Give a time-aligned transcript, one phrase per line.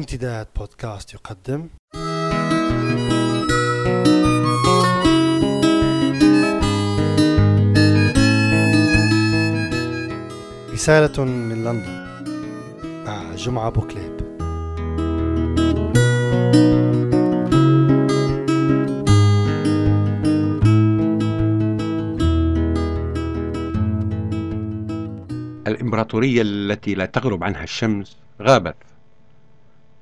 [0.00, 1.68] امتداد بودكاست يقدم.
[10.72, 12.06] رسالة من لندن.
[13.06, 14.20] مع جمعة بوكليب
[25.66, 28.76] الإمبراطورية التي لا تغرب عنها الشمس غابت.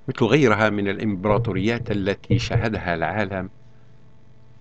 [0.09, 3.51] مثل غيرها من الإمبراطوريات التي شاهدها العالم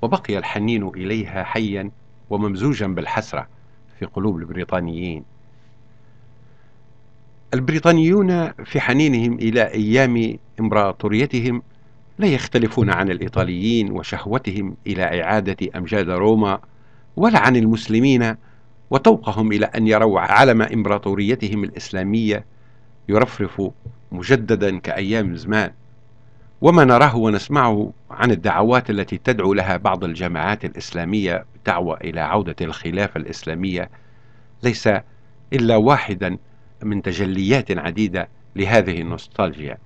[0.02, 1.92] وبقي الحنين إليها حيا
[2.30, 3.48] وممزوجا بالحسرة
[4.00, 5.24] في قلوب البريطانيين.
[7.54, 11.62] البريطانيون في حنينهم إلى أيام إمبراطوريتهم
[12.20, 16.60] لا يختلفون عن الإيطاليين وشهوتهم إلى إعادة أمجاد روما
[17.16, 18.36] ولا عن المسلمين
[18.90, 22.46] وتوقهم إلى أن يروا علم إمبراطوريتهم الإسلامية
[23.10, 23.62] يرفرف
[24.12, 25.72] مجددا كأيام زمان.
[26.62, 33.18] وما نراه ونسمعه عن الدعوات التي تدعو لها بعض الجماعات الإسلامية دعوة إلى عودة الخلافة
[33.18, 33.90] الإسلامية
[34.64, 34.90] ليس
[35.54, 36.38] إلا واحدا
[36.84, 39.78] من تجليات عديدة لهذه النوستالجيا.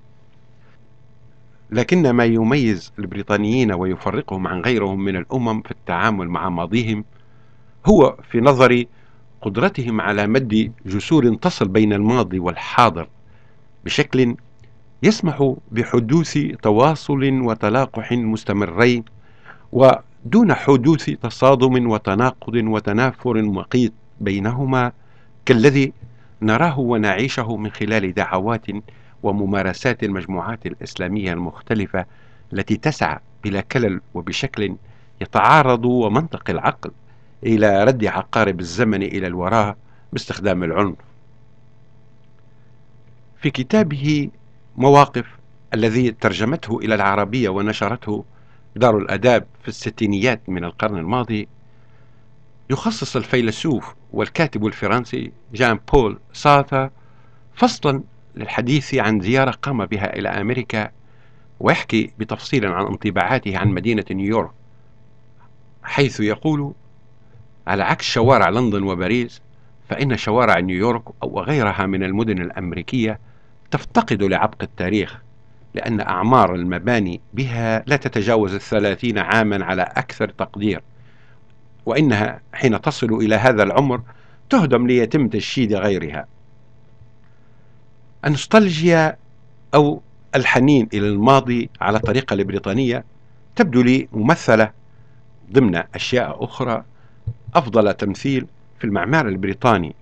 [1.71, 7.05] لكن ما يميز البريطانيين ويفرقهم عن غيرهم من الأمم في التعامل مع ماضيهم
[7.85, 8.87] هو في نظري
[9.41, 13.07] قدرتهم على مد جسور تصل بين الماضي والحاضر.
[13.85, 14.35] بشكل
[15.03, 19.03] يسمح بحدوث تواصل وتلاقح مستمرين
[19.71, 24.91] ودون حدوث تصادم وتناقض وتنافر مقيت بينهما
[25.45, 25.93] كالذي
[26.41, 28.65] نراه ونعيشه من خلال دعوات
[29.23, 32.05] وممارسات المجموعات الإسلامية المختلفة
[32.53, 34.75] التي تسعى بلا كلل وبشكل
[35.21, 36.91] يتعارض ومنطق العقل
[37.43, 39.77] إلى رد عقارب الزمن إلى الوراء
[40.13, 41.10] باستخدام العنف.
[43.41, 44.29] في كتابه
[44.77, 45.25] مواقف
[45.73, 48.25] الذي ترجمته إلى العربية ونشرته
[48.75, 51.47] دار الأداب في الستينيات من القرن الماضي
[52.69, 56.89] يخصص الفيلسوف والكاتب الفرنسي جان بول سارتر
[57.55, 58.03] فصلا
[58.35, 60.91] للحديث عن زيارة قام بها إلى أمريكا
[61.59, 64.51] ويحكي بتفصيل عن انطباعاته عن مدينة نيويورك
[65.83, 66.73] حيث يقول
[67.67, 69.41] على عكس شوارع لندن وباريس
[69.89, 73.19] فإن شوارع نيويورك أو غيرها من المدن الأمريكية
[73.71, 75.21] تفتقد لعبق التاريخ
[75.73, 80.81] لأن أعمار المباني بها لا تتجاوز الثلاثين عاما على أكثر تقدير.
[81.85, 84.01] وإنها حين تصل إلى هذا العمر
[84.49, 86.27] تهدم ليتم تشييد غيرها.
[88.25, 89.17] النوستالجيا
[89.73, 90.01] أو
[90.35, 93.03] الحنين إلى الماضي على طريقة البريطانية
[93.55, 94.71] تبدو لي ممثلة
[95.51, 96.83] ضمن أشياء أخرى.
[97.55, 98.45] أفضل تمثيل
[98.79, 99.95] في المعمار البريطاني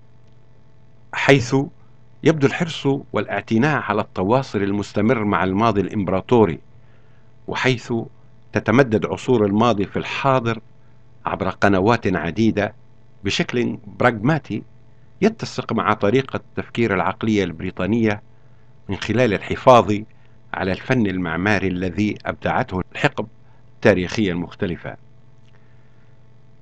[1.13, 1.55] حيث
[2.23, 6.59] يبدو الحرص والاعتناء على التواصل المستمر مع الماضي الإمبراطوري
[7.47, 7.93] وحيث
[8.53, 10.59] تتمدد عصور الماضي في الحاضر
[11.25, 12.73] عبر قنوات عديدة
[13.23, 14.63] بشكل براغماتي
[15.21, 18.21] يتسق مع طريقة التفكير العقلية البريطانية
[18.89, 19.93] من خلال الحفاظ
[20.53, 23.27] على الفن المعماري الذي أبدعته الحقب
[23.75, 24.95] التاريخية المختلفة.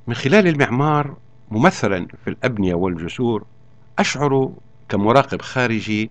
[0.07, 1.17] من خلال المعمار
[1.51, 3.45] ممثلا في الأبنية والجسور
[3.99, 4.51] أشعر
[4.89, 6.09] كمراقب خارجي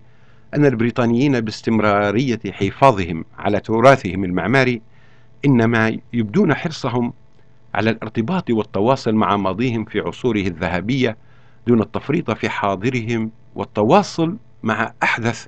[0.55, 4.81] أن البريطانيين باستمرارية حفاظهم على تراثهم المعماري
[5.45, 7.13] إنما يبدون حرصهم
[7.75, 11.17] على الارتباط والتواصل مع ماضيهم في عصوره الذهبية
[11.67, 15.45] دون التفريط في حاضرهم والتواصل مع أحدث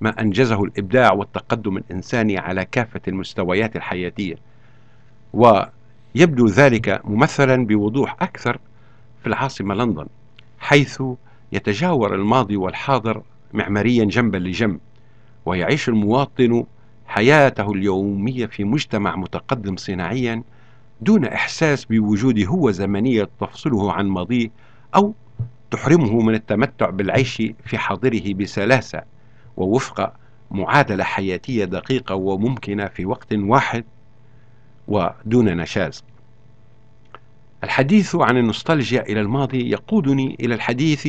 [0.00, 4.34] ما أنجزه الإبداع والتقدم الإنساني على كافة المستويات الحياتية.
[5.32, 8.58] ويبدو ذلك ممثلا بوضوح أكثر
[9.22, 10.06] في العاصمة لندن
[10.58, 11.02] حيث
[11.52, 14.80] يتجاور الماضي والحاضر معماريا جنبا لجنب
[15.46, 16.64] ويعيش المواطن
[17.06, 20.42] حياته اليومية في مجتمع متقدم صناعيا
[21.00, 24.50] دون إحساس بوجود هو زمنية تفصله عن ماضيه
[24.94, 25.14] أو
[25.70, 29.02] تحرمه من التمتع بالعيش في حاضره بسلاسة
[29.56, 30.12] ووفق
[30.50, 33.84] معادلة حياتية دقيقة وممكنة في وقت واحد
[34.88, 36.04] ودون نشاز.
[37.64, 41.08] الحديث عن النوستالجيا إلى الماضي يقودني إلى الحديث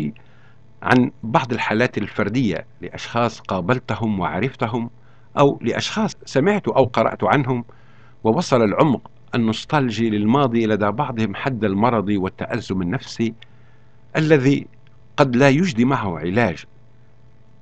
[0.83, 4.89] عن بعض الحالات الفردية لأشخاص قابلتهم وعرفتهم
[5.37, 7.65] أو لأشخاص سمعت أو قرأت عنهم
[8.23, 13.33] ووصل العمق النوستالجي للماضي لدى بعضهم حد المرض والتأزم النفسي
[14.15, 14.67] الذي
[15.17, 16.63] قد لا يجدي معه علاج.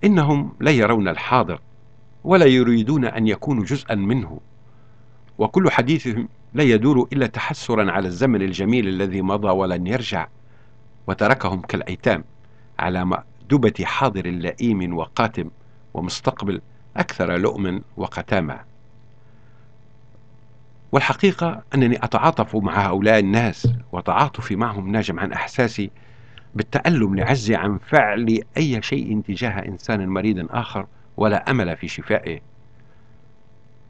[0.04, 1.60] إنهم لا يرون الحاضر
[2.24, 4.40] ولا يريدون أن يكونوا جزءا منه.
[5.38, 10.28] وكل حديثهم لا يدور إلا تحسرا على الزمن الجميل الذي مضى ولن يرجع
[11.08, 12.24] وتركهم كالأيتام.
[12.82, 15.50] على مأدبة حاضر لئيم وقاتم
[15.94, 16.62] ومستقبل
[16.98, 18.60] أكثر لؤما وقتامة
[20.92, 25.92] والحقيقة أنني أتعاطف مع هؤلاء الناس وتعاطفي معهم ناجم عن إحساسي
[26.56, 30.88] بالتألم لعجزي عن فعل أي شيء تجاه إنسان مريض آخر
[31.18, 32.40] ولا أمل في شفائه.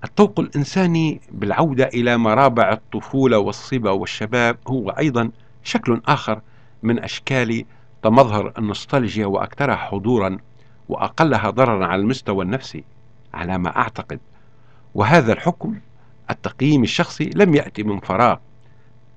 [0.03, 5.31] الطوق الإنساني بالعودة إلى مرابع الطفولة والصبا والشباب هو أيضا
[5.63, 6.41] شكل آخر
[6.83, 7.65] من أشكال
[8.03, 10.37] تمظهر النوستالجيا وأكثرها حضورا
[10.89, 12.83] وأقلها ضررا على المستوى النفسي
[13.33, 14.19] على ما أعتقد.
[14.95, 15.79] وهذا الحكم
[16.29, 18.37] التقييم الشخصي لم يأتي من فراغ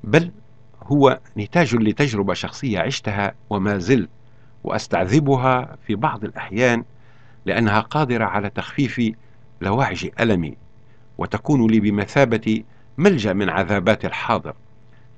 [0.05, 0.31] بل
[0.83, 4.09] هو نتاج لتجربة شخصية عشتها وما زلت
[4.65, 6.85] وأستعذبها في بعض الأحيان
[7.47, 9.13] لأنها قادرة على تخفيف
[9.61, 10.57] لواعج ألمي
[11.19, 12.63] وتكون لي بمثابة
[12.99, 14.55] ملجأ من عذابات الحاضر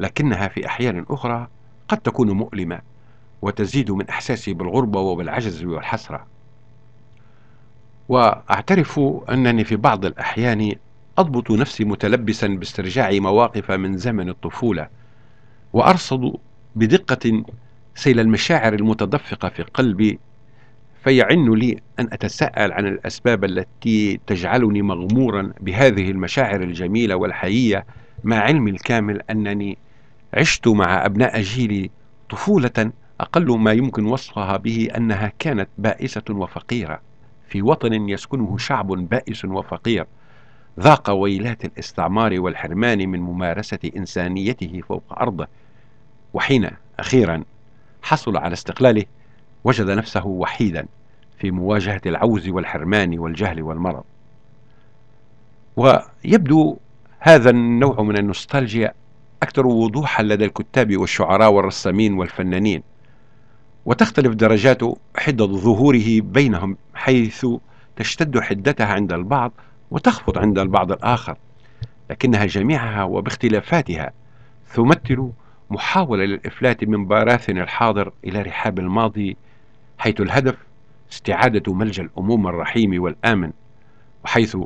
[0.00, 1.48] لكنها في أحيان أخرى
[1.88, 2.80] قد تكون مؤلمة.
[3.42, 6.26] وتزيد من إحساسي بالغربة وبالعجز والحسرة.
[8.08, 9.00] وأعترف
[9.30, 10.74] أنني في بعض الأحيان
[11.18, 14.88] أضبط نفسي متلبسا باسترجاع مواقف من زمن الطفولة
[15.72, 16.32] وأرصد
[16.76, 17.44] بدقة
[17.94, 20.18] سيل المشاعر المتدفقة في قلبي
[21.04, 27.86] فيعن لي أن أتساءل عن الأسباب التي تجعلني مغمورا بهذه المشاعر الجميلة والحيية
[28.24, 29.78] مع علمي الكامل أنني
[30.34, 31.90] عشت مع أبناء جيلي
[32.30, 32.90] طفولة
[33.20, 37.00] أقل ما يمكن وصفها به أنها كانت بائسة وفقيرة.
[37.48, 40.06] في وطن يسكنه شعب بائس وفقير.
[40.80, 45.46] ذاق ويلات الاستعمار والحرمان من ممارسة إنسانيته فوق أرضه.
[46.34, 47.44] وحين أخيرا
[48.02, 49.04] حصل على استقلاله
[49.64, 50.86] وجد نفسه وحيدا
[51.38, 54.04] في مواجهة العوز والحرمان والجهل والمرض.
[55.76, 56.76] ويبدو
[57.18, 58.92] هذا النوع من النوستالجيا
[59.42, 62.82] أكثر وضوحا لدى الكتاب والشعراء والرسامين والفنانين.
[63.86, 64.82] وتختلف درجات
[65.16, 67.46] حدة ظهوره بينهم حيث
[67.96, 69.52] تشتد حدتها عند البعض
[69.90, 71.36] وتخفض عند البعض الآخر
[72.10, 74.12] لكنها جميعها وباختلافاتها
[74.74, 75.30] تمثل
[75.70, 79.36] محاولة للإفلات من براثن الحاضر إلى رحاب الماضي
[79.98, 80.56] حيث الهدف
[81.12, 83.52] استعادة ملجأ الأموم الرحيم والآمن
[84.24, 84.56] وحيث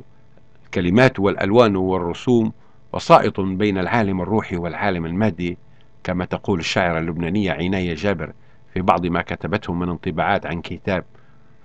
[0.65, 2.53] الكلمات والألوان والرسوم
[2.93, 5.59] وسائط بين العالم الروحي والعالم المادي
[6.05, 8.33] كما تقول الشاعرة اللبنانية عناية جابر.
[8.75, 11.05] في بعض ما كتبته من انطباعات عن كتاب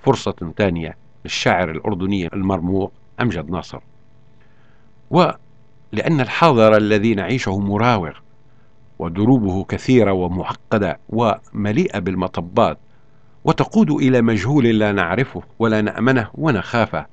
[0.04, 2.92] فرصة ثانية للشاعر الأردني المرموق
[3.22, 3.80] أمجد ناصر.
[5.10, 8.12] ولأن الحاضر الذي نعيشه مراوغ
[9.00, 12.78] ودروبه كثيرة ومعقدة ومليئة بالمطبات
[13.44, 17.06] وتقود إلى مجهول لا نعرفه ولا نأمنه ونخافه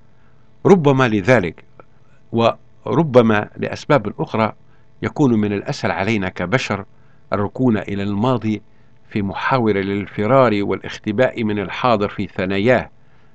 [0.66, 1.64] ربما لذلك
[2.32, 4.52] وربما لأسباب أخرى
[5.02, 6.84] يكون من الأسهل علينا كبشر
[7.32, 8.62] الركون إلى الماضي
[9.12, 12.90] في محاولة للفرار والاختباء من الحاضر في ثناياه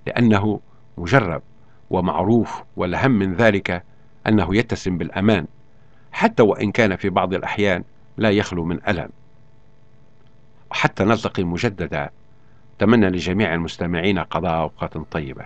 [0.07, 0.59] لأنه
[0.97, 1.41] مجرب
[1.89, 3.83] ومعروف والأهم من ذلك
[4.27, 5.45] أنه يتسم بالأمان
[6.12, 7.83] حتى وإن كان في بعض الأحيان
[8.18, 9.09] لا يخلو من ألم.
[10.71, 12.09] حتى نلتقي مجددا.
[12.77, 15.45] أتمنى لجميع المستمعين قضاء أوقات طيبة.